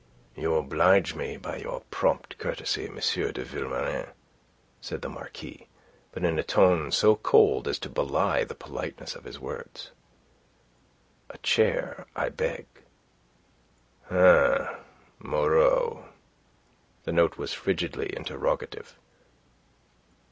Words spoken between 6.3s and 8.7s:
a tone so cold as to belie the